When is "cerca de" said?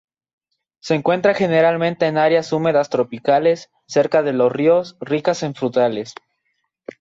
3.85-4.33